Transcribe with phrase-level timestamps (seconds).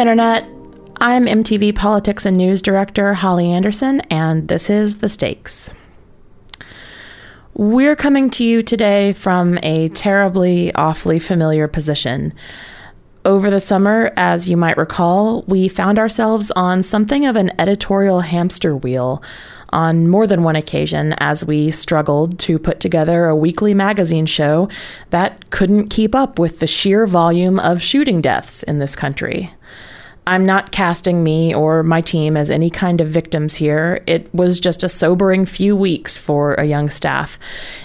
[0.00, 0.48] Internet.
[0.96, 5.74] I'm MTV Politics and News Director Holly Anderson, and this is The Stakes.
[7.52, 12.32] We're coming to you today from a terribly, awfully familiar position.
[13.26, 18.20] Over the summer, as you might recall, we found ourselves on something of an editorial
[18.20, 19.22] hamster wheel
[19.68, 24.66] on more than one occasion as we struggled to put together a weekly magazine show
[25.10, 29.52] that couldn't keep up with the sheer volume of shooting deaths in this country.
[30.30, 34.00] I'm not casting me or my team as any kind of victims here.
[34.06, 37.36] It was just a sobering few weeks for a young staff.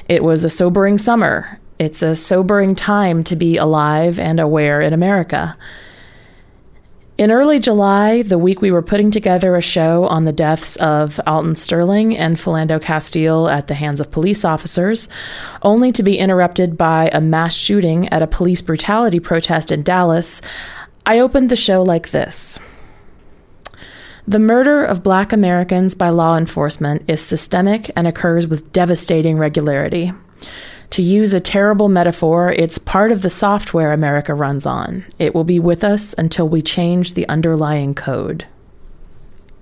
[0.09, 1.59] It was a sobering summer.
[1.79, 5.57] It's a sobering time to be alive and aware in America.
[7.17, 11.19] In early July, the week we were putting together a show on the deaths of
[11.25, 15.09] Alton Sterling and Philando Castile at the hands of police officers,
[15.63, 20.43] only to be interrupted by a mass shooting at a police brutality protest in Dallas,
[21.07, 22.57] I opened the show like this.
[24.27, 30.13] The murder of black Americans by law enforcement is systemic and occurs with devastating regularity.
[30.91, 35.05] To use a terrible metaphor, it's part of the software America runs on.
[35.19, 38.47] It will be with us until we change the underlying code.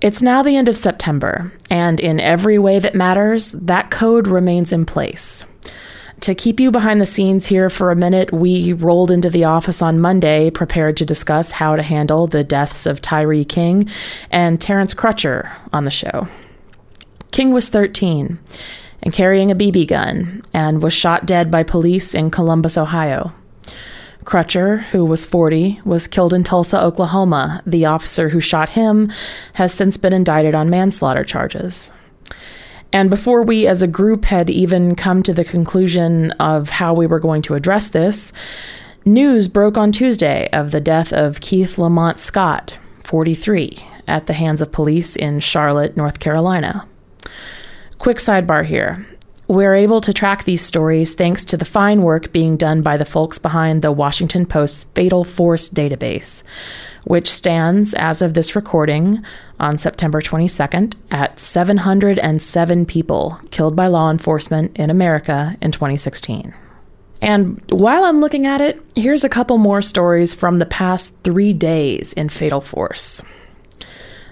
[0.00, 4.72] It's now the end of September, and in every way that matters, that code remains
[4.72, 5.44] in place
[6.24, 9.82] to keep you behind the scenes here for a minute, we rolled into the office
[9.82, 13.90] on Monday prepared to discuss how to handle the deaths of Tyree King
[14.30, 16.26] and Terrence Crutcher on the show.
[17.30, 18.38] King was 13
[19.02, 23.30] and carrying a BB gun and was shot dead by police in Columbus, Ohio.
[24.24, 27.62] Crutcher, who was 40, was killed in Tulsa, Oklahoma.
[27.66, 29.12] The officer who shot him
[29.52, 31.92] has since been indicted on manslaughter charges.
[32.94, 37.08] And before we as a group had even come to the conclusion of how we
[37.08, 38.32] were going to address this,
[39.04, 44.62] news broke on Tuesday of the death of Keith Lamont Scott, 43, at the hands
[44.62, 46.86] of police in Charlotte, North Carolina.
[47.98, 49.04] Quick sidebar here.
[49.46, 53.04] We're able to track these stories thanks to the fine work being done by the
[53.04, 56.42] folks behind the Washington Post's Fatal Force database,
[57.04, 59.22] which stands, as of this recording,
[59.60, 66.54] on September 22nd at 707 people killed by law enforcement in America in 2016.
[67.20, 71.52] And while I'm looking at it, here's a couple more stories from the past three
[71.52, 73.22] days in Fatal Force.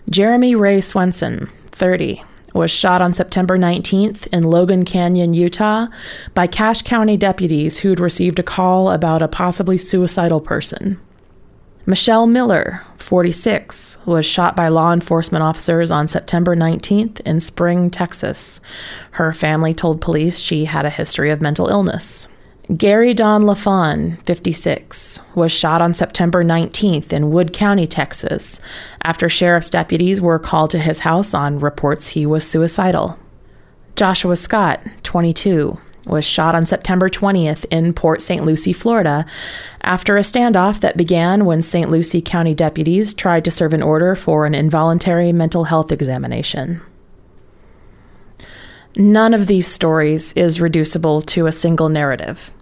[0.09, 2.23] Jeremy Ray Swenson, 30,
[2.55, 5.87] was shot on September 19th in Logan Canyon, Utah,
[6.35, 11.01] by Cache County deputies who'd received a call about a possibly suicidal person.
[11.85, 18.61] Michelle Miller, 46, was shot by law enforcement officers on September 19th in Spring, Texas.
[19.13, 22.29] Her family told police she had a history of mental illness.
[22.77, 28.61] Gary Don LaFon, 56, was shot on September 19th in Wood County, Texas,
[29.03, 33.19] after sheriff's deputies were called to his house on reports he was suicidal.
[33.97, 38.45] Joshua Scott, 22, was shot on September 20th in Port St.
[38.45, 39.27] Lucie, Florida,
[39.83, 41.91] after a standoff that began when St.
[41.91, 46.81] Lucie County deputies tried to serve an order for an involuntary mental health examination.
[48.97, 52.53] None of these stories is reducible to a single narrative.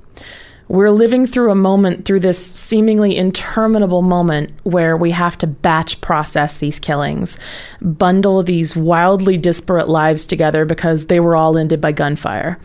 [0.71, 6.01] We're living through a moment, through this seemingly interminable moment, where we have to batch
[6.01, 7.41] process these killings,
[7.83, 12.57] bundle these wildly disparate lives together because they were all ended by gunfire.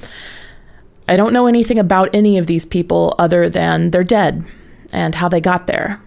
[1.08, 4.46] I don't know anything about any of these people other than they're dead
[4.94, 6.00] and how they got there.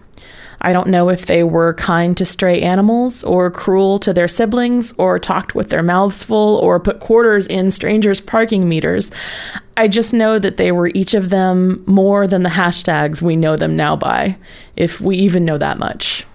[0.61, 4.93] I don't know if they were kind to stray animals or cruel to their siblings
[4.97, 9.11] or talked with their mouths full or put quarters in strangers' parking meters.
[9.77, 13.55] I just know that they were each of them more than the hashtags we know
[13.55, 14.37] them now by,
[14.75, 16.25] if we even know that much.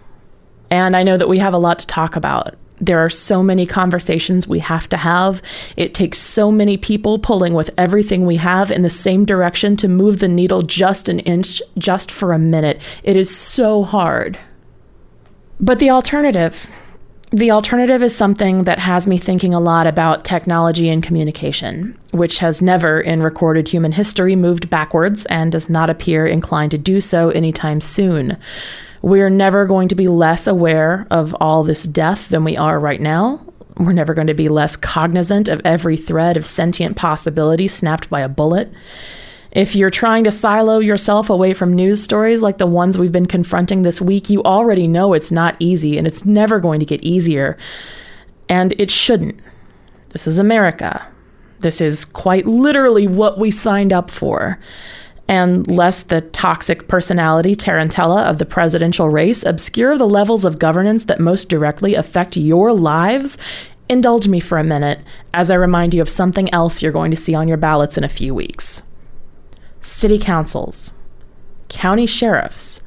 [0.71, 2.56] And I know that we have a lot to talk about
[2.87, 5.43] there are so many conversations we have to have.
[5.77, 9.89] It takes so many people pulling with everything we have in the same direction to
[9.89, 12.81] move the needle just an inch, just for a minute.
[13.03, 14.39] It is so hard.
[15.61, 16.69] But the alternative,
[17.31, 22.39] the alternative is something that has me thinking a lot about technology and communication, which
[22.39, 27.01] has never in recorded human history moved backwards and does not appear inclined to do
[27.01, 28.37] so anytime soon.
[29.05, 33.03] We're never going to be less aware of all this death than we are right
[33.03, 33.39] now.
[33.77, 38.23] We're never going to be less cognizant of every thread of sentient possibility snapped by
[38.23, 38.73] a bullet.
[39.53, 43.27] If you're trying to silo yourself away from news stories like the ones we've been
[43.27, 47.03] confronting this week, you already know it's not easy and it's never going to get
[47.03, 47.59] easier.
[48.49, 49.39] And it shouldn't.
[50.12, 51.07] This is America.
[51.59, 54.59] This is quite literally what we signed up for.
[55.26, 61.05] And lest the toxic personality tarantella of the presidential race obscure the levels of governance
[61.05, 63.38] that most directly affect your lives,
[63.88, 65.00] indulge me for a minute
[65.32, 68.05] as I remind you of something else you're going to see on your ballots in
[68.05, 68.82] a few weeks.
[69.81, 70.93] City councils,
[71.69, 72.82] county sheriffs,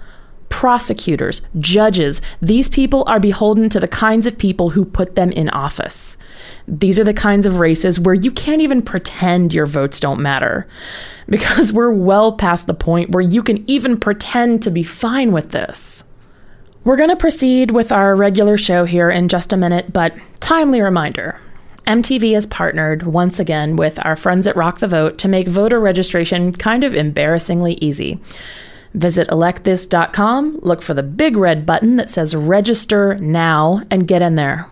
[0.50, 5.50] prosecutors, judges, these people are beholden to the kinds of people who put them in
[5.50, 6.18] office.
[6.68, 10.68] These are the kinds of races where you can't even pretend your votes don't matter.
[11.30, 15.52] Because we're well past the point where you can even pretend to be fine with
[15.52, 16.06] this.
[16.86, 20.82] We're going to proceed with our regular show here in just a minute, but timely
[20.82, 21.38] reminder
[21.86, 25.80] MTV has partnered once again with our friends at Rock the Vote to make voter
[25.80, 28.20] registration kind of embarrassingly easy.
[28.94, 34.36] Visit electthis.com, look for the big red button that says register now, and get in
[34.36, 34.70] there.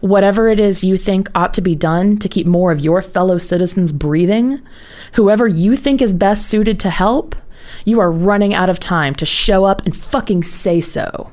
[0.00, 3.38] Whatever it is you think ought to be done to keep more of your fellow
[3.38, 4.60] citizens breathing,
[5.14, 7.34] whoever you think is best suited to help,
[7.84, 11.32] you are running out of time to show up and fucking say so.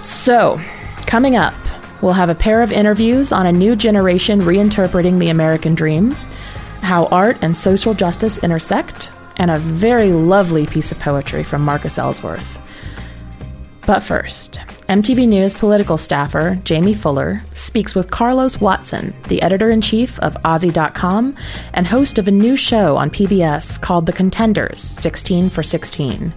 [0.00, 0.60] So,
[1.06, 1.54] coming up,
[2.02, 6.10] we'll have a pair of interviews on a new generation reinterpreting the American dream,
[6.82, 11.96] how art and social justice intersect, and a very lovely piece of poetry from Marcus
[11.96, 12.58] Ellsworth.
[13.86, 19.80] But first, MTV News political staffer Jaime Fuller speaks with Carlos Watson, the editor in
[19.80, 21.36] chief of OZY.com
[21.72, 26.34] and host of a new show on PBS called The Contenders 16 for 16.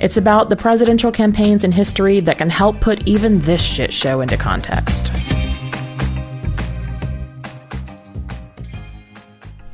[0.00, 4.20] It's about the presidential campaigns in history that can help put even this shit show
[4.20, 5.12] into context.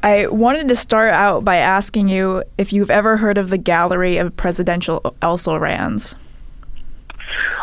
[0.04, 4.18] I wanted to start out by asking you if you've ever heard of the Gallery
[4.18, 6.14] of Presidential Also Rans.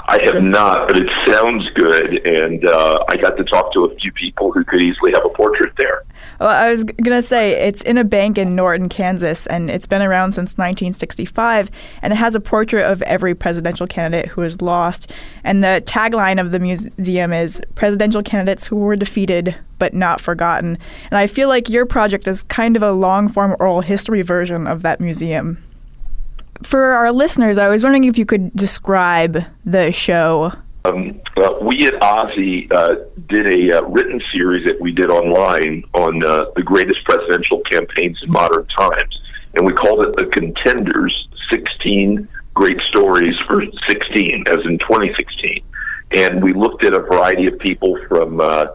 [0.07, 3.95] I have not, but it sounds good, and uh, I got to talk to a
[3.95, 6.03] few people who could easily have a portrait there.
[6.39, 10.01] Well, I was gonna say it's in a bank in Norton, Kansas, and it's been
[10.01, 11.69] around since 1965,
[12.01, 15.11] and it has a portrait of every presidential candidate who has lost.
[15.43, 20.77] And the tagline of the museum is "Presidential candidates who were defeated but not forgotten."
[21.11, 24.81] And I feel like your project is kind of a long-form oral history version of
[24.81, 25.57] that museum
[26.63, 30.53] for our listeners, I was wondering if you could describe the show.
[30.85, 32.95] Um, uh, we at OZY uh,
[33.27, 38.21] did a uh, written series that we did online on uh, the greatest presidential campaigns
[38.23, 39.21] in modern times,
[39.55, 45.63] and we called it the Contenders 16 Great Stories for 16, as in 2016.
[46.11, 48.65] And we looked at a variety of people from uh,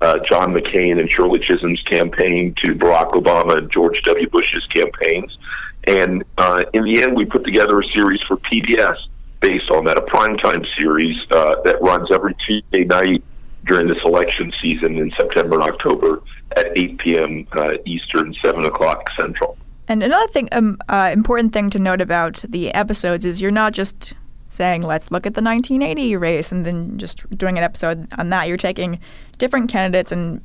[0.00, 4.28] uh, John McCain and Shirley Chisholm's campaign to Barack Obama and George W.
[4.28, 5.38] Bush's campaigns.
[5.86, 8.96] And uh, in the end, we put together a series for PBS
[9.40, 13.22] based on that, a primetime series uh, that runs every Tuesday night
[13.66, 16.22] during this election season in September and October
[16.56, 17.46] at 8 p.m.
[17.52, 19.56] Uh, Eastern, 7 o'clock Central.
[19.88, 23.74] And another thing, um, uh, important thing to note about the episodes is you're not
[23.74, 24.14] just
[24.48, 28.48] saying, let's look at the 1980 race and then just doing an episode on that.
[28.48, 29.00] You're taking
[29.36, 30.40] different candidates and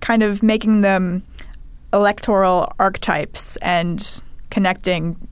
[0.00, 1.22] kind of making them
[1.92, 5.28] electoral archetypes and connecting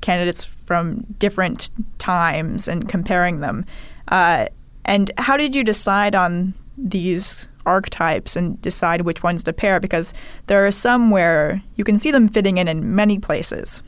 [0.00, 3.64] candidates from different times and comparing them.
[4.08, 4.46] Uh,
[4.84, 9.80] and how did you decide on these archetypes and decide which ones to pair?
[9.80, 10.14] Because
[10.46, 13.82] there are some where you can see them fitting in in many places.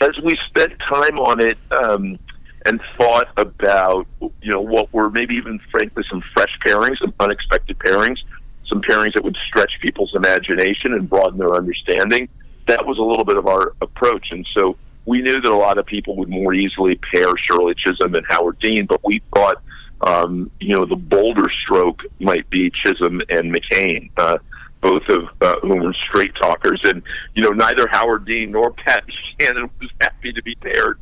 [0.00, 2.18] As we spent time on it um,
[2.66, 7.78] and thought about, you know, what were maybe even frankly some fresh pairings, some unexpected
[7.78, 8.18] pairings,
[8.66, 12.28] some pairings that would stretch people's imagination and broaden their understanding
[12.70, 14.30] that was a little bit of our approach.
[14.30, 18.14] And so we knew that a lot of people would more easily pair Shirley Chisholm
[18.14, 19.60] and Howard Dean, but we thought,
[20.02, 24.38] um, you know, the bolder stroke might be Chisholm and McCain, uh,
[24.80, 26.80] both of uh, whom were straight talkers.
[26.84, 27.02] And,
[27.34, 29.04] you know, neither Howard Dean nor Pat
[29.40, 31.00] Shannon was happy to be paired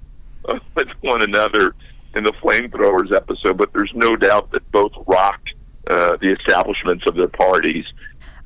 [0.49, 1.75] uh, with one another
[2.15, 5.53] in the Flamethrowers episode, but there's no doubt that both rocked
[5.87, 7.85] uh, the establishments of their parties.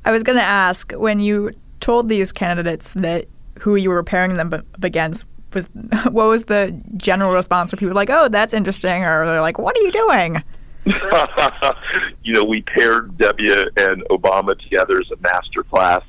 [0.05, 1.51] I was going to ask when you
[1.83, 3.25] told these candidates that
[3.59, 5.67] who you were pairing them against was
[6.09, 9.77] what was the general response for people like, "Oh, that's interesting," or they're like, "What
[9.77, 10.43] are you doing?"
[12.23, 16.01] you know, we paired W and Obama together as a master class,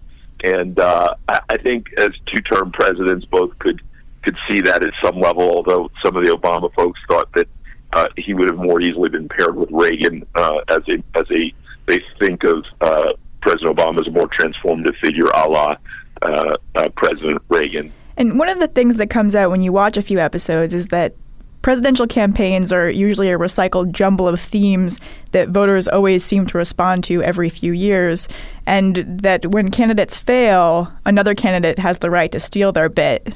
[0.45, 3.83] and uh, I, I think as two-term presidents, both could
[4.23, 5.51] could see that at some level.
[5.51, 7.49] Although some of the Obama folks thought that
[7.93, 11.53] uh, he would have more easily been paired with Reagan uh, as a as a
[11.87, 13.13] they think of uh,
[13.45, 15.77] President Obama is a more transformative figure, a la
[16.23, 17.93] uh, uh, President Reagan.
[18.17, 20.89] And one of the things that comes out when you watch a few episodes is
[20.89, 21.15] that
[21.61, 24.99] presidential campaigns are usually a recycled jumble of themes
[25.33, 28.29] that voters always seem to respond to every few years,
[28.67, 33.35] and that when candidates fail, another candidate has the right to steal their bit.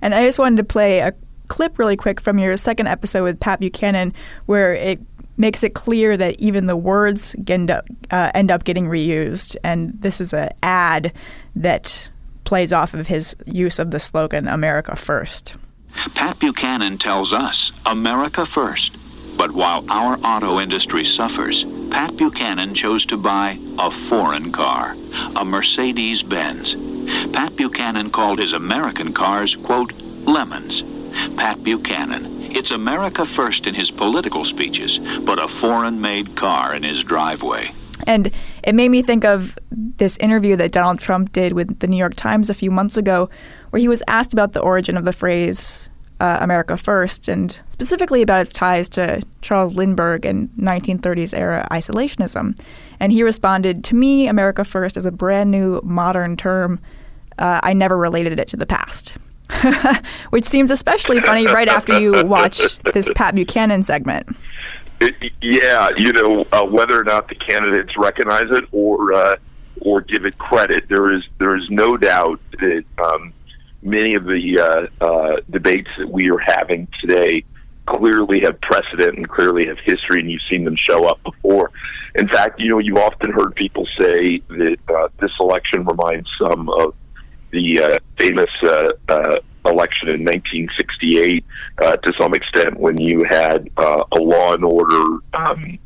[0.00, 1.12] And I just wanted to play a
[1.48, 4.14] clip really quick from your second episode with Pat Buchanan,
[4.46, 5.00] where it
[5.40, 9.56] makes it clear that even the words end up, uh, end up getting reused.
[9.64, 11.12] And this is an ad
[11.56, 12.08] that
[12.44, 15.54] plays off of his use of the slogan America First.
[16.14, 18.96] Pat Buchanan tells us America First.
[19.38, 24.94] But while our auto industry suffers, Pat Buchanan chose to buy a foreign car,
[25.36, 26.74] a Mercedes Benz.
[27.32, 29.94] Pat Buchanan called his American cars, quote,
[30.26, 30.82] lemons.
[31.36, 36.82] Pat Buchanan, it's America first in his political speeches, but a foreign made car in
[36.82, 37.70] his driveway.
[38.06, 38.30] And
[38.62, 42.14] it made me think of this interview that Donald Trump did with the New York
[42.16, 43.28] Times a few months ago,
[43.70, 45.90] where he was asked about the origin of the phrase
[46.20, 52.58] uh, America First, and specifically about its ties to Charles Lindbergh and 1930s era isolationism.
[53.00, 56.80] And he responded, To me, America First is a brand new modern term.
[57.38, 59.14] Uh, I never related it to the past.
[60.30, 64.28] which seems especially funny right after you watch this Pat Buchanan segment.
[65.00, 69.36] It, yeah, you know uh, whether or not the candidates recognize it or uh,
[69.80, 73.32] or give it credit, there is there is no doubt that um,
[73.82, 77.44] many of the uh, uh, debates that we are having today
[77.86, 81.70] clearly have precedent and clearly have history, and you've seen them show up before.
[82.14, 86.68] In fact, you know you've often heard people say that uh, this election reminds some
[86.68, 86.94] of
[87.52, 88.50] the uh, famous
[89.66, 91.44] election in 1968
[91.82, 95.78] uh, to some extent when you had uh, a law and order um,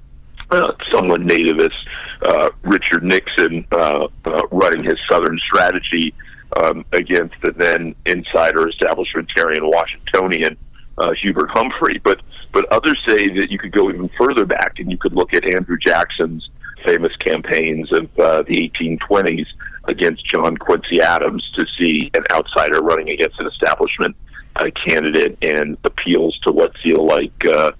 [0.51, 1.87] uh, somewhat nativist
[2.23, 6.15] uh, Richard Nixon uh, uh, running his Southern strategy
[6.63, 10.57] um, against the then insider establishmentarian Washingtonian
[10.99, 11.99] uh, Hubert Humphrey.
[11.99, 12.21] But
[12.53, 15.45] but others say that you could go even further back and you could look at
[15.45, 16.49] Andrew Jackson's
[16.85, 19.47] famous campaigns of uh, the 1820s
[19.87, 24.17] against John Quincy Adams to see an outsider running against an establishment
[24.57, 27.73] uh, candidate and appeals to what feel like uh,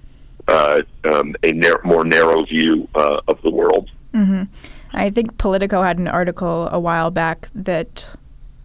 [0.47, 3.89] uh, um, a more narrow view uh, of the world.
[4.13, 4.43] Mm-hmm.
[4.93, 8.09] I think Politico had an article a while back that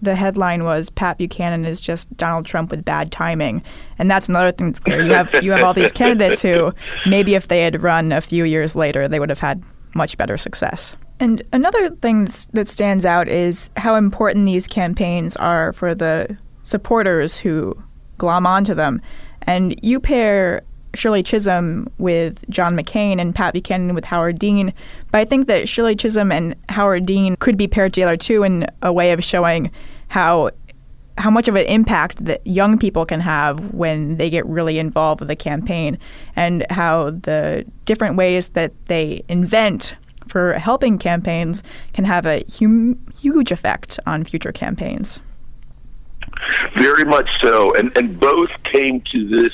[0.03, 3.63] the headline was Pat Buchanan is just Donald Trump with bad timing,
[3.99, 5.05] and that's another thing that's clear.
[5.05, 6.73] You have you have all these candidates who
[7.07, 9.63] maybe if they had run a few years later, they would have had
[9.95, 10.97] much better success.
[11.21, 17.37] And another thing that stands out is how important these campaigns are for the supporters
[17.37, 17.81] who
[18.17, 19.03] glom onto them.
[19.43, 20.63] And you pair
[20.95, 24.73] Shirley Chisholm with John McCain and Pat Buchanan with Howard Dean.
[25.13, 28.67] But I think that Shirley Chisholm and Howard Dean could be paired together too in
[28.83, 29.71] a way of showing
[30.09, 30.51] how
[31.19, 35.21] how much of an impact that young people can have when they get really involved
[35.21, 35.99] with the campaign
[36.35, 39.95] and how the different ways that they invent
[40.31, 45.21] for helping campaigns can have a hum- huge effect on future campaigns.
[46.77, 49.53] Very much so, and and both came to this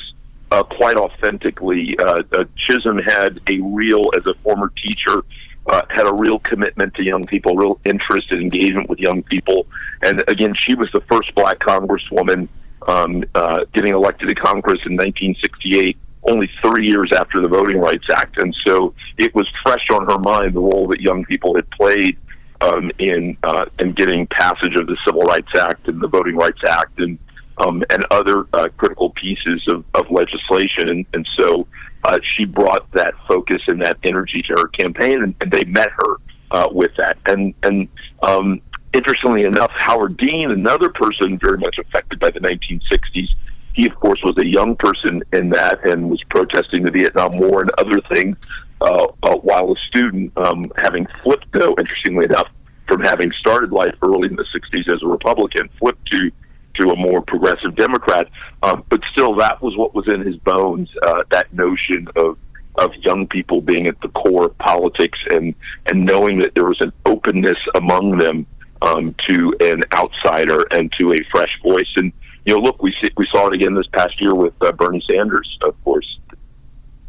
[0.51, 1.97] uh, quite authentically.
[1.99, 5.23] Uh, uh, Chisholm had a real, as a former teacher,
[5.67, 9.67] uh, had a real commitment to young people, real interest and engagement with young people.
[10.03, 12.47] And again, she was the first black congresswoman
[12.87, 18.07] um, uh, getting elected to Congress in 1968 only three years after the Voting Rights
[18.13, 21.69] Act, and so it was fresh on her mind the role that young people had
[21.71, 22.17] played
[22.61, 26.61] um, in uh, in getting passage of the Civil Rights Act and the Voting Rights
[26.67, 27.17] Act and
[27.65, 31.67] um, and other uh, critical pieces of, of legislation, and, and so
[32.03, 35.89] uh, she brought that focus and that energy to her campaign, and, and they met
[35.89, 36.17] her
[36.51, 37.17] uh, with that.
[37.25, 37.87] And and
[38.21, 38.61] um,
[38.93, 43.29] interestingly enough, Howard Dean, another person very much affected by the 1960s,
[43.77, 47.61] he, of course, was a young person in that and was protesting the Vietnam War
[47.61, 48.35] and other things
[48.81, 52.49] uh, uh, while a student, um, having flipped, though, interestingly enough,
[52.87, 56.31] from having started life early in the 60s as a Republican, flipped to
[56.73, 58.29] to a more progressive Democrat.
[58.61, 60.89] Um, but still, that was what was in his bones.
[61.03, 62.37] Uh, that notion of
[62.75, 65.53] of young people being at the core of politics and
[65.85, 68.45] and knowing that there was an openness among them
[68.81, 71.91] um, to an outsider and to a fresh voice.
[71.95, 72.11] And
[72.47, 75.03] you know, look, we see, we saw it again this past year with uh, Bernie
[75.05, 76.17] Sanders, of course.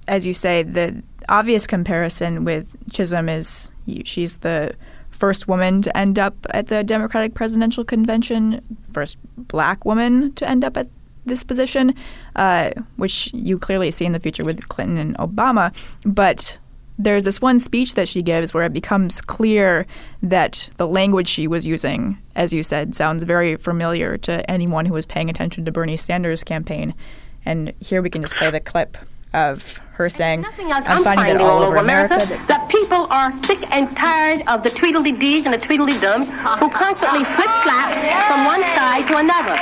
[0.08, 3.70] As you say, the obvious comparison with Chisholm is
[4.04, 4.74] she's the
[5.10, 8.60] first woman to end up at the Democratic presidential convention,
[8.92, 10.88] first black woman to end up at
[11.24, 11.94] this position,
[12.34, 15.72] uh, which you clearly see in the future with Clinton and Obama.
[16.04, 16.58] But
[16.98, 19.86] there's this one speech that she gives where it becomes clear
[20.22, 24.94] that the language she was using, as you said, sounds very familiar to anyone who
[24.94, 26.94] was paying attention to Bernie Sanders' campaign.
[27.44, 28.98] And here we can just play the clip
[29.32, 32.68] of her saying, Nothing else I'm, I'm finding, finding that all over America, that that
[32.70, 37.92] people are sick and tired of the Tweedledee-Dees and the Tweedledee-Dums who constantly flip-flap
[38.28, 39.58] from one side to another.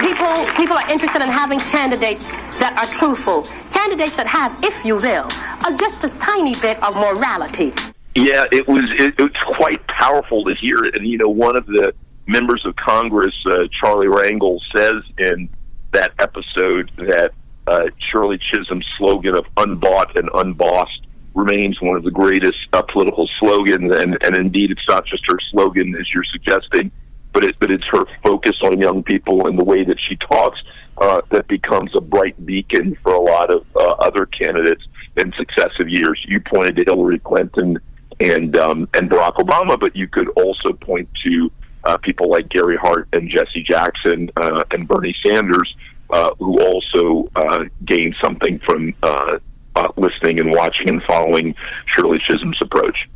[0.00, 2.24] People, people are interested in having candidates
[2.58, 5.26] that are truthful, candidates that have, if you will,
[5.64, 7.72] uh, just a tiny bit of morality.
[8.14, 10.94] Yeah, it was it, it was quite powerful to hear it.
[10.94, 11.94] And you know, one of the
[12.26, 15.48] members of Congress, uh, Charlie Rangel, says in
[15.92, 17.32] that episode that
[17.68, 23.26] uh, Shirley Chisholm's slogan of "unbought and unbossed" remains one of the greatest uh, political
[23.26, 23.94] slogans.
[23.94, 26.90] And, and indeed, it's not just her slogan, as you're suggesting,
[27.32, 30.62] but it, but it's her focus on young people and the way that she talks
[30.98, 34.84] uh, that becomes a bright beacon for a lot of uh, other candidates
[35.16, 36.24] in successive years.
[36.26, 37.78] You pointed to Hillary Clinton
[38.20, 41.52] and um, and Barack Obama, but you could also point to
[41.84, 45.76] uh, people like Gary Hart and Jesse Jackson uh, and Bernie Sanders,
[46.10, 49.38] uh, who also uh, gained something from uh,
[49.76, 51.54] uh, listening and watching and following
[51.86, 53.08] Shirley Chisholm's approach.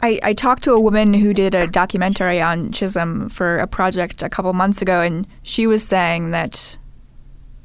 [0.00, 4.22] I, I talked to a woman who did a documentary on Chisholm for a project
[4.22, 6.78] a couple months ago, and she was saying that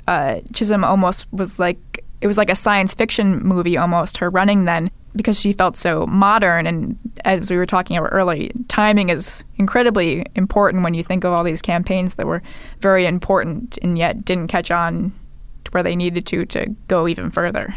[0.07, 4.17] uh, Chisholm almost was like it was like a science fiction movie almost.
[4.17, 8.51] Her running then because she felt so modern, and as we were talking about early,
[8.67, 12.41] timing is incredibly important when you think of all these campaigns that were
[12.79, 15.11] very important and yet didn't catch on
[15.65, 17.75] to where they needed to to go even further.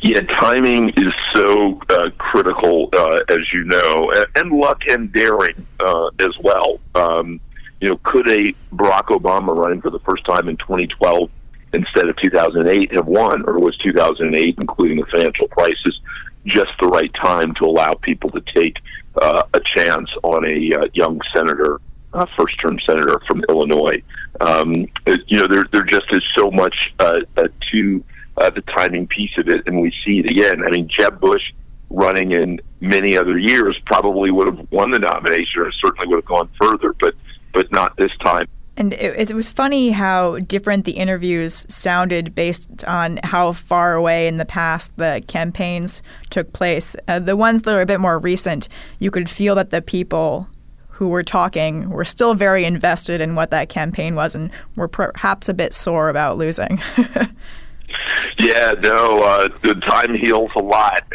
[0.00, 5.66] Yeah, timing is so uh, critical, uh, as you know, and, and luck and daring
[5.80, 6.80] uh, as well.
[6.94, 7.40] Um,
[7.80, 11.30] you know, could a Barack Obama running for the first time in 2012
[11.72, 16.00] instead of 2008 have won, or was 2008, including the financial crisis,
[16.46, 18.78] just the right time to allow people to take
[19.20, 21.80] uh, a chance on a uh, young senator,
[22.14, 24.02] uh, first-term senator from Illinois?
[24.40, 24.72] Um,
[25.26, 28.04] you know, there there just is so much uh, uh, to
[28.36, 30.64] uh, the timing piece of it, and we see it again.
[30.64, 31.52] I mean, Jeb Bush
[31.90, 36.24] running in many other years probably would have won the nomination, or certainly would have
[36.24, 37.14] gone further, but
[37.52, 38.46] but not this time.
[38.78, 44.28] And it, it, was funny how different the interviews sounded based on how far away
[44.28, 46.94] in the past the campaigns took place.
[47.08, 48.68] Uh, the ones that are a bit more recent,
[49.00, 50.48] you could feel that the people
[50.90, 55.48] who were talking were still very invested in what that campaign was and were perhaps
[55.48, 56.80] a bit sore about losing.
[58.38, 61.02] yeah, no, uh, the time heals a lot.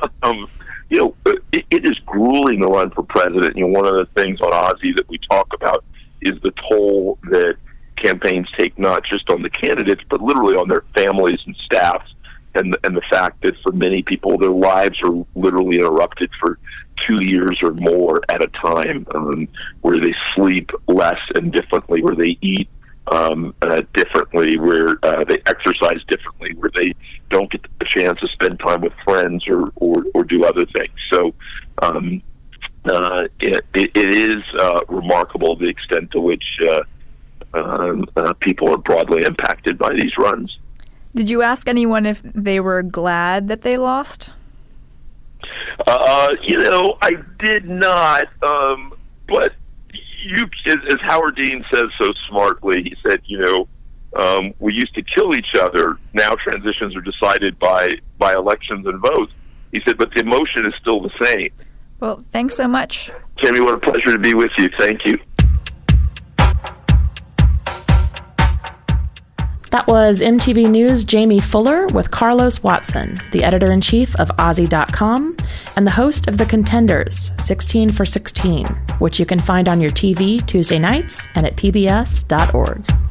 [0.00, 0.48] And, um,
[0.90, 1.14] you know,
[1.52, 3.56] it, it is grueling to run for president.
[3.56, 5.84] You know, one of the things on OZY that we talk about
[6.20, 7.56] is the toll that
[7.96, 12.14] campaigns take not just on the candidates but literally on their families and staffs
[12.54, 16.58] and and the fact that for many people their lives are literally interrupted for
[16.96, 19.48] two years or more at a time um,
[19.80, 22.68] where they sleep less and differently where they eat
[23.10, 26.94] um, uh, differently where uh, they exercise differently where they
[27.30, 30.92] don't get the chance to spend time with friends or or, or do other things.
[31.10, 31.34] So
[31.82, 32.22] um,
[32.84, 36.82] uh, it, it, it is uh, remarkable the extent to which uh,
[37.54, 40.58] um, uh, people are broadly impacted by these runs.
[41.14, 44.30] Did you ask anyone if they were glad that they lost?
[45.86, 48.92] Uh, you know, I did not, um,
[49.26, 49.54] but
[50.22, 53.68] you, as, as Howard Dean says so smartly, he said, you know,
[54.16, 55.96] um, we used to kill each other.
[56.12, 59.32] Now transitions are decided by by elections and votes.
[59.72, 61.50] He said, but the emotion is still the same.
[62.00, 63.10] Well, thanks so much.
[63.38, 64.68] Jaime, what a pleasure to be with you.
[64.78, 65.18] Thank you.
[69.70, 75.36] That was MTV News' Jaime Fuller with Carlos Watson, the editor in chief of OZY.com
[75.76, 78.66] and the host of The Contenders 16 for 16,
[78.98, 83.07] which you can find on your TV Tuesday nights and at PBS.org.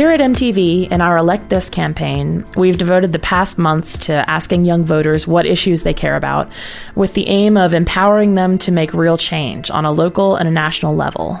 [0.00, 4.64] Here at MTV, in our Elect This campaign, we've devoted the past months to asking
[4.64, 6.50] young voters what issues they care about,
[6.94, 10.50] with the aim of empowering them to make real change on a local and a
[10.50, 11.38] national level.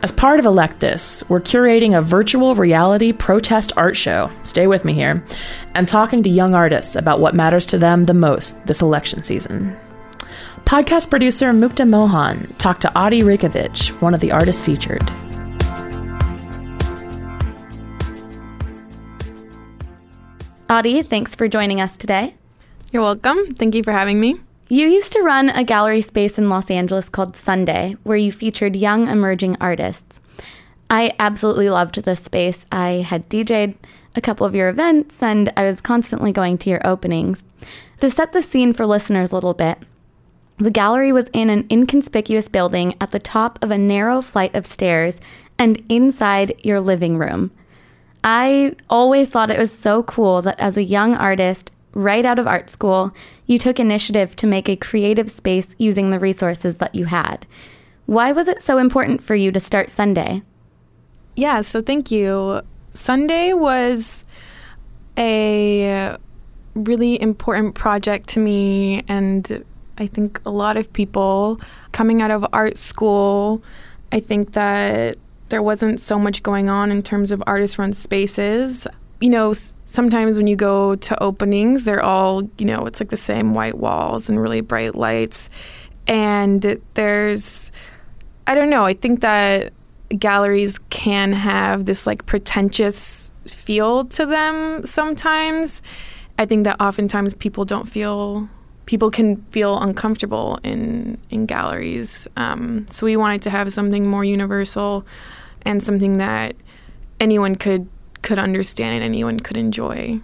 [0.00, 4.84] As part of Elect This, we're curating a virtual reality protest art show, stay with
[4.84, 5.24] me here,
[5.74, 9.76] and talking to young artists about what matters to them the most this election season.
[10.66, 15.10] Podcast producer Mukta Mohan talked to Adi Rajkovic, one of the artists featured.
[20.68, 22.34] Adi, thanks for joining us today.
[22.90, 23.54] You're welcome.
[23.54, 24.40] Thank you for having me.
[24.68, 28.74] You used to run a gallery space in Los Angeles called Sunday, where you featured
[28.74, 30.20] young emerging artists.
[30.90, 32.66] I absolutely loved this space.
[32.72, 33.76] I had DJ'd
[34.16, 37.44] a couple of your events, and I was constantly going to your openings.
[38.00, 39.78] To set the scene for listeners a little bit,
[40.58, 44.66] the gallery was in an inconspicuous building at the top of a narrow flight of
[44.66, 45.20] stairs
[45.60, 47.52] and inside your living room.
[48.26, 52.48] I always thought it was so cool that as a young artist, right out of
[52.48, 53.14] art school,
[53.46, 57.46] you took initiative to make a creative space using the resources that you had.
[58.06, 60.42] Why was it so important for you to start Sunday?
[61.36, 62.62] Yeah, so thank you.
[62.90, 64.24] Sunday was
[65.16, 66.16] a
[66.74, 69.64] really important project to me, and
[69.98, 71.60] I think a lot of people
[71.92, 73.62] coming out of art school,
[74.10, 75.16] I think that
[75.48, 78.86] there wasn't so much going on in terms of artist run spaces.
[79.20, 79.54] You know,
[79.84, 83.78] sometimes when you go to openings, they're all, you know, it's like the same white
[83.78, 85.48] walls and really bright lights.
[86.06, 87.72] And there's,
[88.46, 89.72] I don't know, I think that
[90.10, 95.82] galleries can have this like pretentious feel to them sometimes.
[96.38, 98.48] I think that oftentimes people don't feel
[98.84, 102.28] people can feel uncomfortable in in galleries.
[102.36, 105.04] Um, so we wanted to have something more universal
[105.66, 106.54] and something that
[107.20, 107.88] anyone could
[108.22, 110.20] could understand and anyone could enjoy.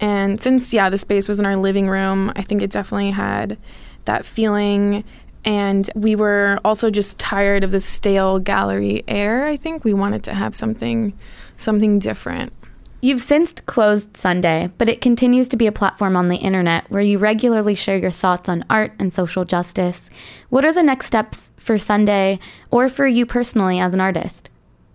[0.00, 3.58] And since yeah, the space was in our living room, I think it definitely had
[4.04, 5.04] that feeling.
[5.44, 9.46] And we were also just tired of the stale gallery air.
[9.46, 11.16] I think we wanted to have something
[11.56, 12.52] something different.
[13.00, 17.00] You've since closed Sunday, but it continues to be a platform on the internet where
[17.00, 20.10] you regularly share your thoughts on art and social justice.
[20.48, 22.38] What are the next steps for Sunday
[22.70, 24.48] or for you personally as an artist?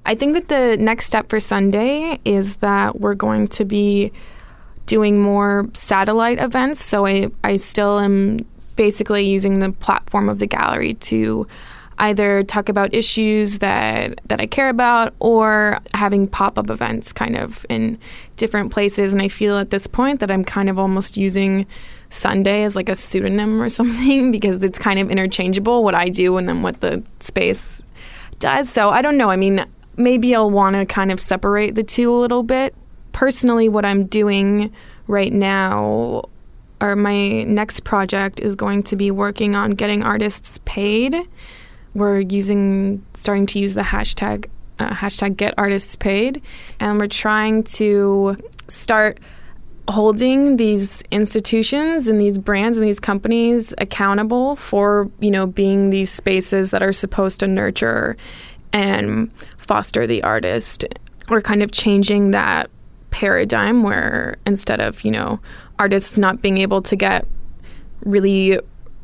[0.08, 4.12] I think that the next step for Sunday is that we're going to be
[4.88, 6.84] doing more satellite events.
[6.84, 8.40] So I, I still am
[8.76, 11.46] basically using the platform of the gallery to
[12.00, 17.66] either talk about issues that that I care about or having pop-up events kind of
[17.70, 17.98] in
[18.38, 21.66] different places and I feel at this point that I'm kind of almost using
[22.10, 26.38] Sunday as like a pseudonym or something because it's kind of interchangeable what I do
[26.38, 27.84] and then what the space
[28.40, 28.70] does.
[28.70, 29.30] So I don't know.
[29.30, 29.66] I mean,
[29.98, 32.76] maybe I'll want to kind of separate the two a little bit.
[33.12, 34.72] Personally, what I'm doing
[35.08, 36.24] right now
[36.82, 41.16] or my next project is going to be working on getting artists paid
[41.94, 46.42] we're using starting to use the hashtag uh, hashtag get artists paid.
[46.80, 49.20] And we're trying to start
[49.90, 56.10] holding these institutions and these brands and these companies accountable for you know being these
[56.10, 58.16] spaces that are supposed to nurture
[58.72, 60.86] and foster the artist.
[61.30, 62.70] We're kind of changing that
[63.12, 65.40] paradigm where instead of you know
[65.80, 67.28] artists not being able to get
[68.06, 68.60] really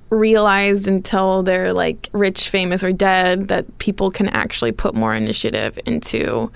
[0.09, 5.77] realized until they're like rich, famous, or dead that people can actually put more initiative
[5.85, 6.51] into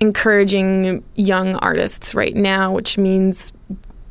[0.00, 3.52] encouraging young artists right now, which means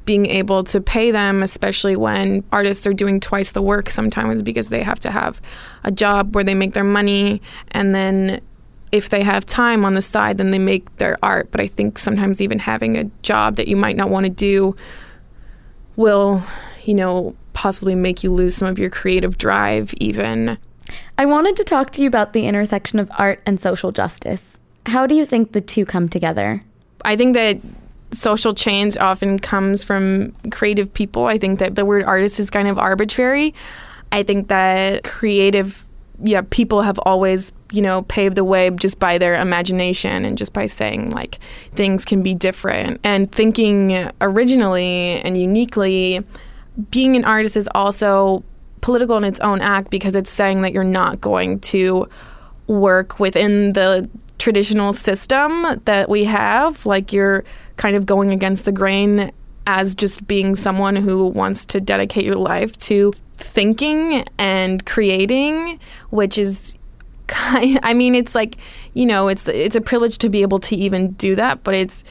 [0.06, 4.70] being able to pay them, especially when artists are doing twice the work sometimes because
[4.70, 5.42] they have to have
[5.84, 8.42] a job where they make their money and then
[8.92, 11.52] if they have time on the side, then they make their art.
[11.52, 14.76] But I think sometimes even having a job that you might not want to do
[15.96, 16.42] will,
[16.88, 20.58] you know, possibly make you lose some of your creative drive, even.
[21.18, 24.58] I wanted to talk to you about the intersection of art and social justice.
[24.86, 26.64] How do you think the two come together?
[27.04, 27.60] I think that
[28.14, 31.26] social change often comes from creative people.
[31.26, 33.54] I think that the word artist is kind of arbitrary.
[34.14, 35.84] I think that creative
[36.24, 40.52] yeah, people have always, you know, paved the way just by their imagination and just
[40.52, 41.38] by saying like
[41.76, 46.26] things can be different and thinking originally and uniquely
[46.92, 48.44] being an artist is also
[48.82, 52.08] political in its own act because it's saying that you're not going to
[52.68, 56.86] work within the traditional system that we have.
[56.86, 57.44] Like you're
[57.78, 59.32] kind of going against the grain
[59.66, 66.38] as just being someone who wants to dedicate your life to thinking and creating, which
[66.38, 66.76] is
[67.30, 68.58] I mean it's like,
[68.94, 72.04] you know, it's it's a privilege to be able to even do that, but it's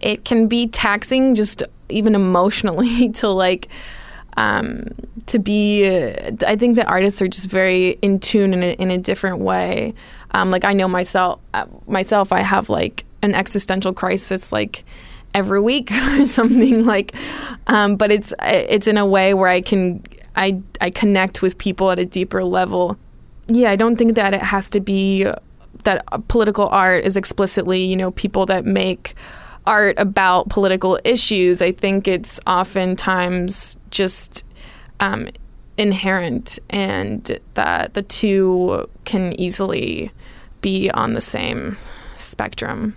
[0.00, 3.68] it can be taxing just even emotionally to like
[4.36, 4.88] um,
[5.26, 8.90] to be uh, i think that artists are just very in tune in a, in
[8.90, 9.94] a different way.
[10.32, 14.84] Um, like i know myself uh, myself i have like an existential crisis like
[15.32, 17.14] every week or something like
[17.68, 20.02] um, but it's it's in a way where i can
[20.34, 22.98] i i connect with people at a deeper level.
[23.46, 25.26] Yeah i don't think that it has to be
[25.84, 29.14] that political art is explicitly you know people that make
[29.66, 31.62] art about political issues.
[31.62, 34.44] I think it's oftentimes just
[35.00, 35.28] um,
[35.76, 40.10] inherent and that the two can easily
[40.60, 41.76] be on the same
[42.18, 42.96] spectrum.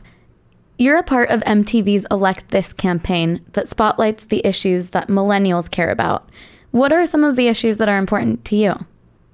[0.80, 5.90] You're a part of MTV's Elect This campaign that spotlights the issues that millennials care
[5.90, 6.30] about.
[6.72, 8.86] What are some of the issues that are important to you?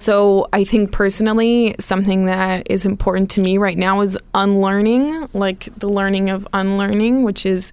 [0.03, 5.69] So, I think personally, something that is important to me right now is unlearning, like
[5.77, 7.71] the learning of unlearning, which is,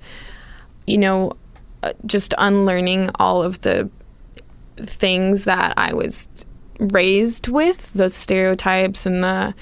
[0.86, 1.32] you know,
[1.82, 3.90] uh, just unlearning all of the
[4.76, 6.28] things that I was
[6.78, 9.52] raised with, the stereotypes and the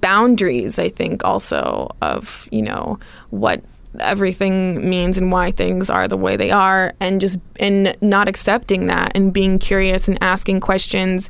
[0.00, 3.64] boundaries, I think, also of, you know, what
[3.98, 8.86] everything means and why things are the way they are and just and not accepting
[8.86, 11.28] that and being curious and asking questions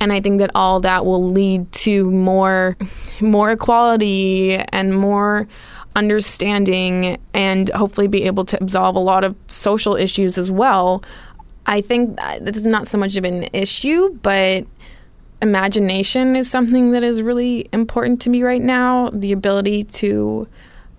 [0.00, 2.76] and I think that all that will lead to more
[3.20, 5.46] more equality and more
[5.94, 11.02] understanding and hopefully be able to absolve a lot of social issues as well.
[11.66, 14.66] I think this is not so much of an issue, but
[15.42, 19.10] imagination is something that is really important to me right now.
[19.10, 20.48] The ability to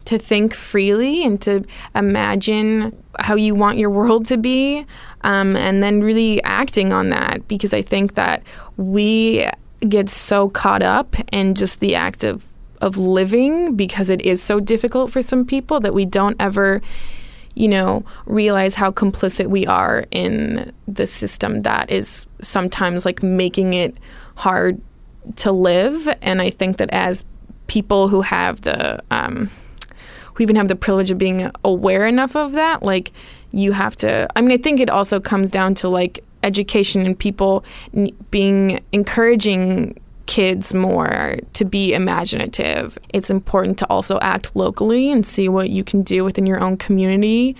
[0.05, 1.63] to think freely and to
[1.95, 4.85] imagine how you want your world to be,
[5.21, 7.47] um, and then really acting on that.
[7.47, 8.43] Because I think that
[8.77, 9.47] we
[9.87, 12.45] get so caught up in just the act of
[12.81, 16.81] of living because it is so difficult for some people that we don't ever
[17.55, 23.73] you know, realize how complicit we are in the system that is sometimes like making
[23.73, 23.95] it
[24.35, 24.81] hard
[25.35, 26.07] to live.
[26.21, 27.25] And I think that as
[27.67, 29.49] people who have the, um,
[30.33, 33.11] who even have the privilege of being aware enough of that, like
[33.51, 37.17] you have to, I mean, I think it also comes down to like education and
[37.17, 37.63] people
[38.31, 42.97] being encouraging kids more to be imaginative.
[43.09, 46.77] It's important to also act locally and see what you can do within your own
[46.77, 47.55] community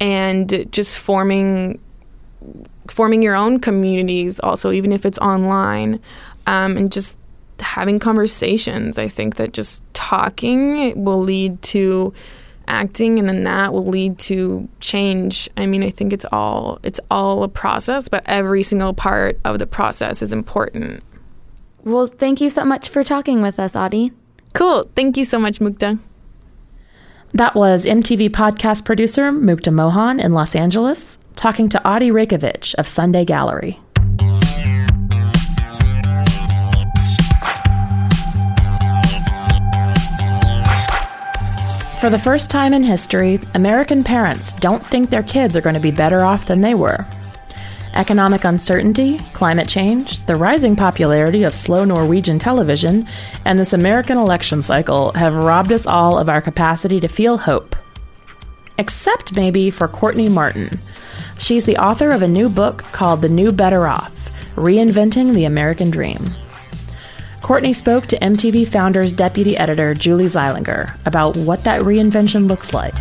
[0.00, 1.80] and just forming
[2.88, 6.00] forming your own communities also even if it's online
[6.46, 7.17] um, and just
[7.60, 8.98] having conversations.
[8.98, 12.12] I think that just talking will lead to
[12.68, 15.48] acting and then that will lead to change.
[15.56, 19.58] I mean, I think it's all it's all a process, but every single part of
[19.58, 21.02] the process is important.
[21.84, 24.12] Well, thank you so much for talking with us, Adi.
[24.54, 24.84] Cool.
[24.94, 25.98] Thank you so much, Mukta.
[27.34, 32.88] That was MTV podcast producer Mukta Mohan in Los Angeles talking to Adi Rajkovic of
[32.88, 33.78] Sunday Gallery.
[42.00, 45.80] For the first time in history, American parents don't think their kids are going to
[45.80, 47.04] be better off than they were.
[47.92, 53.08] Economic uncertainty, climate change, the rising popularity of slow Norwegian television,
[53.44, 57.74] and this American election cycle have robbed us all of our capacity to feel hope.
[58.78, 60.80] Except maybe for Courtney Martin.
[61.36, 64.14] She's the author of a new book called The New Better Off
[64.54, 66.32] Reinventing the American Dream.
[67.42, 72.94] Courtney spoke to MTV Founders deputy editor Julie Zeilinger about what that reinvention looks like.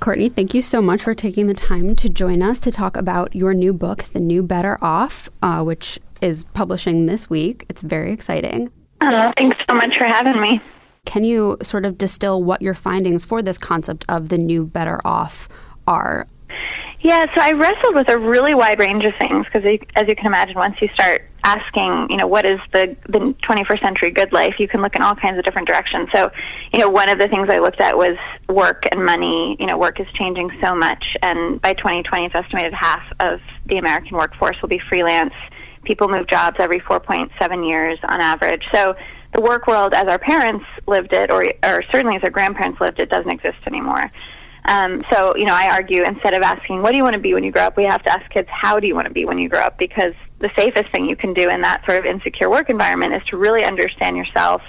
[0.00, 3.34] Courtney, thank you so much for taking the time to join us to talk about
[3.34, 7.66] your new book, The New Better Off, uh, which is publishing this week.
[7.68, 8.70] It's very exciting.
[9.00, 10.60] Uh, thanks so much for having me.
[11.04, 15.00] Can you sort of distill what your findings for this concept of the new better
[15.04, 15.48] off
[15.86, 16.26] are?
[17.00, 20.26] Yeah, so I wrestled with a really wide range of things because, as you can
[20.26, 24.54] imagine, once you start asking, you know, what is the the 21st century good life,
[24.58, 26.08] you can look in all kinds of different directions.
[26.12, 26.30] So,
[26.72, 28.16] you know, one of the things I looked at was
[28.48, 29.56] work and money.
[29.60, 33.78] You know, work is changing so much, and by 2020, it's estimated half of the
[33.78, 35.34] American workforce will be freelance.
[35.84, 38.64] People move jobs every 4.7 years on average.
[38.74, 38.96] So,
[39.34, 42.98] the work world, as our parents lived it, or or certainly as our grandparents lived
[42.98, 44.02] it, doesn't exist anymore.
[44.68, 47.32] Um, so, you know, I argue instead of asking, what do you want to be
[47.32, 49.24] when you grow up, we have to ask kids, how do you want to be
[49.24, 49.78] when you grow up?
[49.78, 53.22] Because the safest thing you can do in that sort of insecure work environment is
[53.28, 54.60] to really understand yourself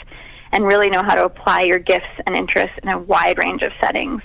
[0.53, 3.73] and really know how to apply your gifts and interests in a wide range of
[3.81, 4.21] settings.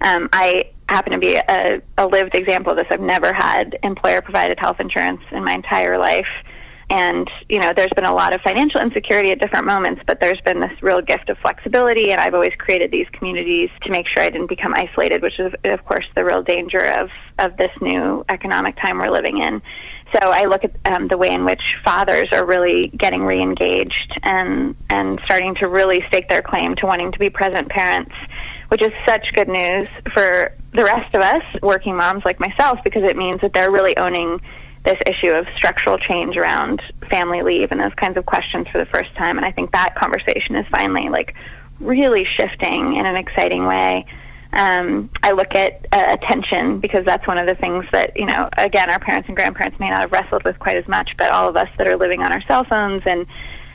[0.00, 2.88] Um, I happen to be a, a lived example of this.
[2.90, 6.26] I've never had employer provided health insurance in my entire life.
[6.90, 10.40] And, you know, there's been a lot of financial insecurity at different moments, but there's
[10.42, 12.10] been this real gift of flexibility.
[12.10, 15.52] And I've always created these communities to make sure I didn't become isolated, which is,
[15.64, 19.62] of course, the real danger of, of this new economic time we're living in.
[20.14, 24.76] So I look at um, the way in which fathers are really getting reengaged and,
[24.90, 28.12] and starting to really stake their claim to wanting to be present parents,
[28.68, 33.04] which is such good news for the rest of us, working moms like myself, because
[33.04, 34.38] it means that they're really owning
[34.84, 38.86] this issue of structural change around family leave and those kinds of questions for the
[38.86, 39.36] first time.
[39.36, 41.34] And I think that conversation is finally like
[41.78, 44.06] really shifting in an exciting way.
[44.54, 48.48] Um, I look at uh, attention because that's one of the things that, you know,
[48.58, 51.48] again, our parents and grandparents may not have wrestled with quite as much, but all
[51.48, 53.26] of us that are living on our cell phones and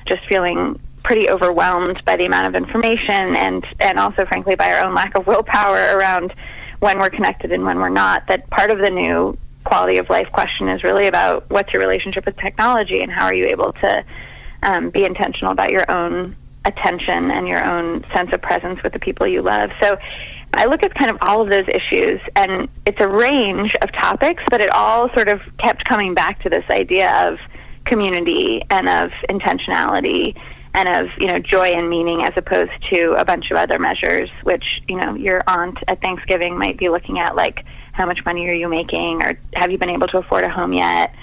[0.05, 4.85] just feeling pretty overwhelmed by the amount of information and, and also, frankly, by our
[4.85, 6.33] own lack of willpower around
[6.79, 9.35] when we're connected and when we're not, that part of the new
[9.67, 13.35] quality of life question is really about what's your relationship with technology and how are
[13.35, 14.03] you able to
[14.63, 18.99] um, be intentional about your own attention and your own sense of presence with the
[18.99, 19.69] people you love.
[19.81, 19.97] So
[20.53, 24.43] I look at kind of all of those issues, and it's a range of topics,
[24.49, 27.39] but it all sort of kept coming back to this idea of
[27.85, 30.35] community and of intentionality
[30.73, 34.29] and of you know joy and meaning as opposed to a bunch of other measures
[34.43, 37.63] which you know your aunt at Thanksgiving might be looking at like
[37.97, 40.73] how much money are you making or have you been able to afford a home
[40.73, 41.13] yet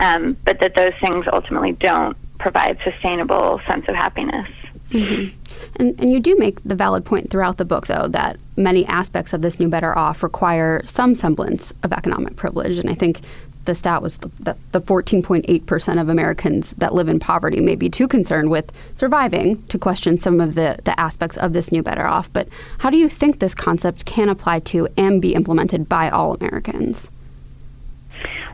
[0.00, 4.48] um, but that those things ultimately don't provide sustainable sense of happiness
[4.90, 5.36] Mm-hmm.
[5.76, 9.32] And, and you do make the valid point throughout the book, though, that many aspects
[9.32, 12.78] of this new better off require some semblance of economic privilege.
[12.78, 13.20] And I think
[13.70, 18.08] the stat was that the 14.8% of Americans that live in poverty may be too
[18.08, 22.30] concerned with surviving to question some of the, the aspects of this new better off.
[22.32, 26.34] But how do you think this concept can apply to and be implemented by all
[26.34, 27.12] Americans?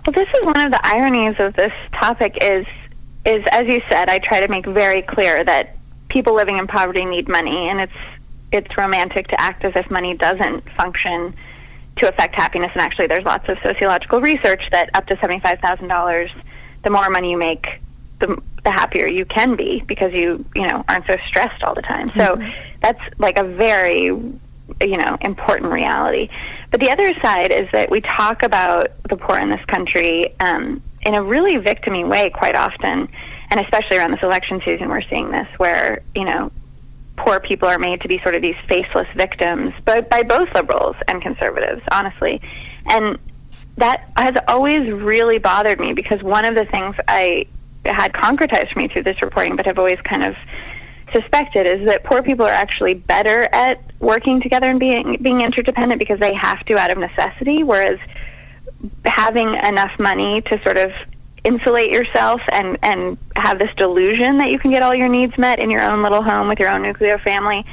[0.07, 2.67] Well, this is one of the ironies of this topic is
[3.25, 5.77] is as you said, I try to make very clear that
[6.09, 8.01] people living in poverty need money, and it's
[8.53, 11.35] it's romantic to act as if money doesn't function
[11.97, 12.71] to affect happiness.
[12.73, 16.31] And actually, there's lots of sociological research that up to seventy five thousand dollars,
[16.85, 17.67] the more money you make,
[18.21, 21.83] the the happier you can be because you you know aren't so stressed all the
[21.83, 22.09] time.
[22.11, 22.51] So mm-hmm.
[22.83, 24.37] that's like a very you
[24.83, 26.29] know important reality.
[26.71, 30.83] But the other side is that we talk about the poor in this country um,
[31.03, 33.09] in a really victimy way quite often
[33.51, 36.51] and especially around this election season, we're seeing this where you know
[37.17, 40.97] poor people are made to be sort of these faceless victims, but by both liberals
[41.09, 42.41] and conservatives, honestly,
[42.87, 43.19] and
[43.77, 47.47] that has always really bothered me because one of the things I
[47.85, 50.35] had concretized for me through this reporting, but have always kind of
[51.15, 55.99] suspected is that poor people are actually better at working together and being being interdependent
[55.99, 57.99] because they have to out of necessity, whereas
[59.05, 60.93] having enough money to sort of
[61.47, 65.59] insulate yourself and and have this delusion that you can get all your needs met
[65.59, 67.65] in your own little home with your own nuclear family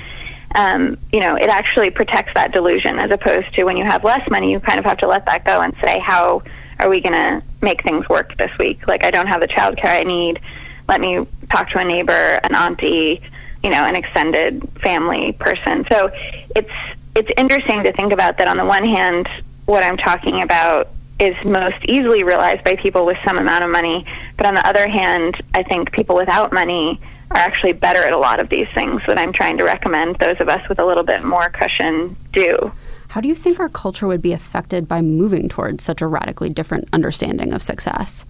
[0.56, 4.30] um, you know it actually protects that delusion as opposed to when you have less
[4.30, 6.42] money you kind of have to let that go and say how
[6.80, 8.88] are we going to make things work this week?
[8.88, 10.40] Like i don't have the child care i need.
[10.88, 13.22] Let me talk to a neighbor an auntie
[13.64, 15.86] you know an extended family person.
[15.92, 16.10] So
[16.56, 16.72] it's
[17.16, 19.28] it's interesting to think about that on the one hand
[19.66, 24.06] what i'm talking about is most easily realized by people with some amount of money.
[24.38, 27.00] But on the other hand, I think people without money
[27.32, 30.40] are actually better at a lot of these things that I'm trying to recommend those
[30.40, 32.72] of us with a little bit more cushion do.
[33.10, 36.50] How do you think our culture would be affected by moving towards such a radically
[36.50, 38.26] different understanding of success?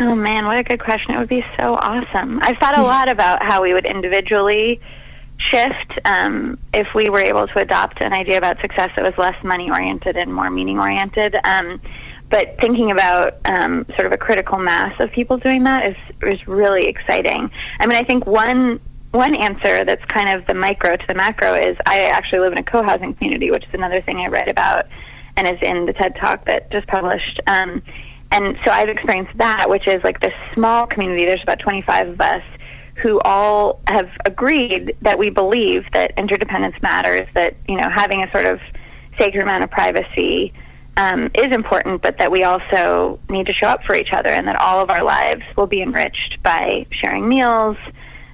[0.00, 1.14] Oh man, what a good question.
[1.14, 2.40] It would be so awesome.
[2.42, 4.80] I've thought a lot about how we would individually
[5.40, 9.42] shift um, if we were able to adopt an idea about success that was less
[9.42, 11.34] money oriented and more meaning oriented.
[11.44, 11.80] Um,
[12.28, 16.46] but thinking about um, sort of a critical mass of people doing that is is
[16.46, 17.50] really exciting.
[17.80, 21.54] I mean, I think one one answer that's kind of the micro to the macro
[21.54, 24.86] is I actually live in a co-housing community, which is another thing I read about
[25.36, 27.40] and is in the TED Talk that just published.
[27.46, 27.82] Um,
[28.30, 31.24] and so I've experienced that, which is like this small community.
[31.26, 32.42] There's about 25 of us
[33.02, 38.30] who all have agreed that we believe that interdependence matters, that you know having a
[38.30, 38.60] sort of
[39.18, 40.52] sacred amount of privacy
[40.96, 44.46] um, is important, but that we also need to show up for each other, and
[44.48, 47.76] that all of our lives will be enriched by sharing meals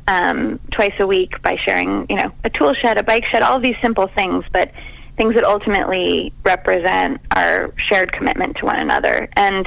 [0.09, 3.61] um, twice a week, by sharing you know a tool shed, a bike shed, all
[3.61, 4.73] these simple things, but
[5.17, 9.29] things that ultimately represent our shared commitment to one another.
[9.35, 9.67] And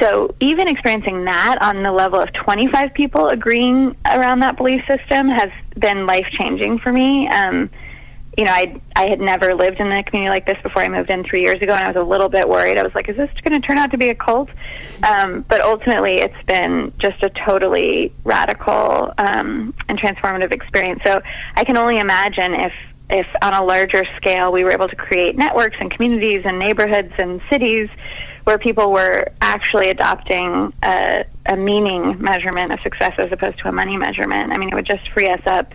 [0.00, 5.28] so even experiencing that on the level of 25 people agreeing around that belief system
[5.28, 7.28] has been life changing for me.
[7.28, 7.70] Um,
[8.36, 11.10] you know, I I had never lived in a community like this before I moved
[11.10, 12.78] in three years ago, and I was a little bit worried.
[12.78, 14.48] I was like, "Is this going to turn out to be a cult?"
[15.06, 21.02] Um, but ultimately, it's been just a totally radical um, and transformative experience.
[21.04, 21.20] So
[21.56, 22.72] I can only imagine if
[23.12, 27.12] if on a larger scale we were able to create networks and communities and neighborhoods
[27.18, 27.88] and cities
[28.44, 33.72] where people were actually adopting a, a meaning measurement of success as opposed to a
[33.72, 34.52] money measurement.
[34.52, 35.72] I mean, it would just free us up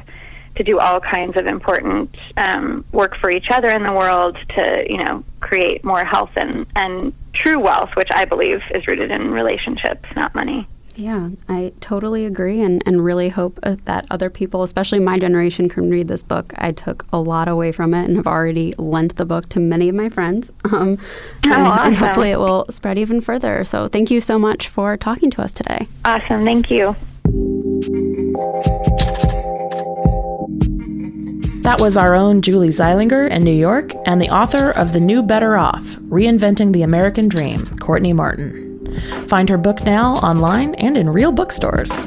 [0.56, 4.86] to do all kinds of important um, work for each other in the world to,
[4.90, 9.32] you know, create more health and, and true wealth, which I believe is rooted in
[9.32, 10.68] relationships, not money.
[11.00, 15.70] Yeah, I totally agree and, and really hope uh, that other people, especially my generation,
[15.70, 16.54] can read this book.
[16.58, 19.90] I took a lot away from it and have already lent the book to many
[19.90, 20.52] of my friends.
[20.66, 20.98] Um,
[21.46, 21.94] Oh, and, and awesome.
[21.94, 23.64] hopefully it will spread even further.
[23.64, 25.88] So thank you so much for talking to us today.
[26.04, 26.44] Awesome.
[26.44, 26.96] Thank you.
[31.62, 35.22] That was our own Julie Zeilinger in New York and the author of The New
[35.22, 38.67] Better Off Reinventing the American Dream, Courtney Martin.
[39.28, 42.06] Find her book now online and in real bookstores.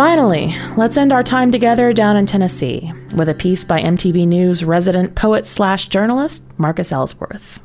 [0.00, 4.64] Finally, let's end our time together down in Tennessee with a piece by MTV News
[4.64, 7.60] resident poet slash journalist Marcus Ellsworth.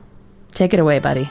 [0.56, 1.30] Take it away, buddy.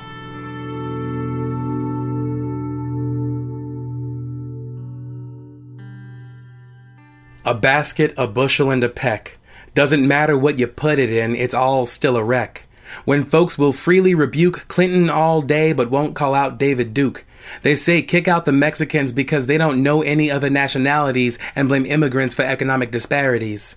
[7.47, 9.39] A basket, a bushel, and a peck.
[9.75, 12.69] Doesn't matter what you put it in, it's all still a wreck.
[13.05, 17.25] When folks will freely rebuke Clinton all day but won't call out David Duke.
[17.63, 21.87] They say kick out the Mexicans because they don't know any other nationalities and blame
[21.87, 23.77] immigrants for economic disparities.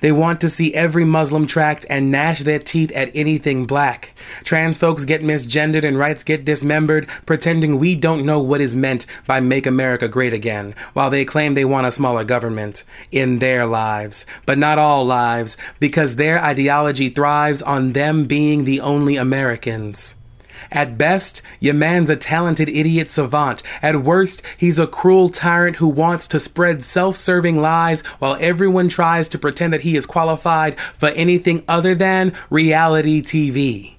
[0.00, 4.14] They want to see every Muslim tracked and gnash their teeth at anything black.
[4.44, 9.06] Trans folks get misgendered and rights get dismembered, pretending we don't know what is meant
[9.26, 13.66] by Make America Great Again, while they claim they want a smaller government in their
[13.66, 14.26] lives.
[14.46, 20.16] But not all lives, because their ideology thrives on them being the only Americans.
[20.72, 23.62] At best, your man's a talented idiot savant.
[23.82, 28.88] At worst, he's a cruel tyrant who wants to spread self serving lies while everyone
[28.88, 33.96] tries to pretend that he is qualified for anything other than reality TV.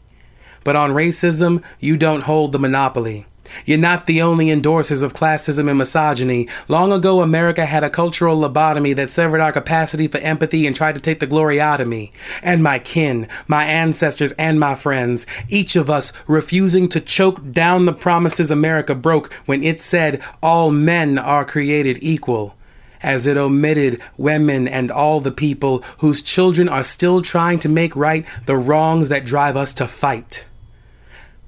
[0.63, 3.28] But on racism, you don't hold the monopoly.
[3.66, 6.47] You're not the only endorsers of classism and misogyny.
[6.68, 10.95] Long ago, America had a cultural lobotomy that severed our capacity for empathy and tried
[10.95, 12.12] to take the glory out of me.
[12.41, 15.26] And my kin, my ancestors, and my friends.
[15.49, 20.72] Each of us refusing to choke down the promises America broke when it said all
[20.72, 22.56] men are created equal
[23.04, 27.95] as it omitted women and all the people whose children are still trying to make
[27.95, 30.45] right the wrongs that drive us to fight.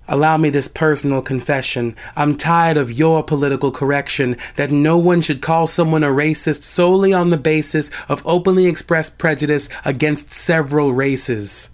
[0.08, 1.96] Allow me this personal confession.
[2.16, 7.12] I'm tired of your political correction that no one should call someone a racist solely
[7.12, 11.72] on the basis of openly expressed prejudice against several races.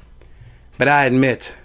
[0.78, 1.58] But I admit,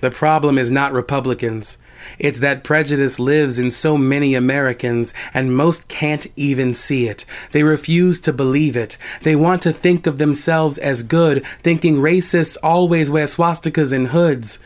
[0.00, 1.78] the problem is not Republicans.
[2.18, 7.24] It's that prejudice lives in so many Americans, and most can't even see it.
[7.52, 8.98] They refuse to believe it.
[9.22, 14.58] They want to think of themselves as good, thinking racists always wear swastikas and hoods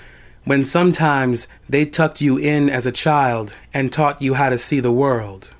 [0.45, 4.81] when sometimes they tucked you in as a child and taught you how to see
[4.81, 5.53] the world,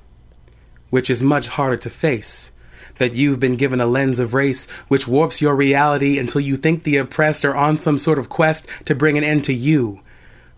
[0.91, 2.51] which is much harder to face.
[2.99, 6.85] That you've been given a lens of race which warps your reality until you think
[6.85, 10.01] the oppressed are on some sort of quest to bring an end to you,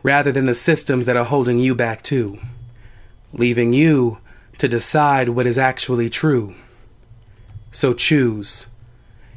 [0.02, 2.38] rather than the systems that are holding you back too,
[3.32, 4.18] leaving you
[4.58, 6.54] to decide what is actually true.
[7.70, 8.66] So choose.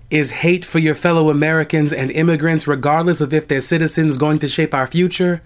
[0.10, 4.47] Is hate for your fellow Americans and immigrants, regardless of if they're citizens, going to
[4.47, 5.41] shape our future?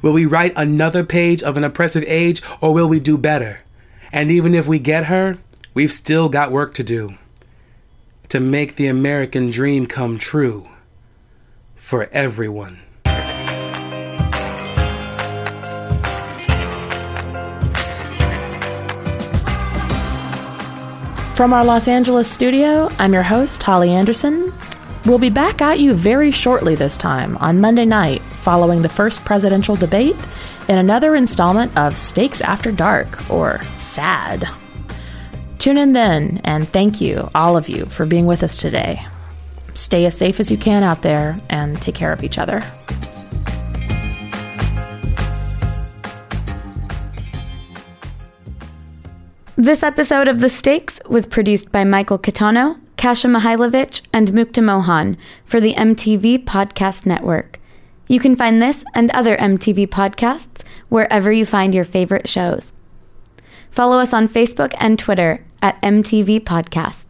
[0.00, 3.60] Will we write another page of an oppressive age, or will we do better?
[4.12, 5.38] And even if we get her,
[5.74, 7.18] we've still got work to do
[8.28, 10.66] to make the American dream come true
[11.74, 12.85] for everyone.
[21.36, 24.54] From our Los Angeles studio, I'm your host, Holly Anderson.
[25.04, 29.22] We'll be back at you very shortly this time on Monday night, following the first
[29.22, 30.16] presidential debate,
[30.66, 34.48] in another installment of Stakes After Dark, or SAD.
[35.58, 39.04] Tune in then, and thank you, all of you, for being with us today.
[39.74, 42.62] Stay as safe as you can out there, and take care of each other.
[49.58, 55.16] This episode of The Stakes was produced by Michael Kitano, Kasha Mihailovich, and Mukta Mohan
[55.46, 57.58] for the MTV Podcast Network.
[58.06, 62.74] You can find this and other MTV podcasts wherever you find your favorite shows.
[63.70, 67.05] Follow us on Facebook and Twitter at MTV Podcasts.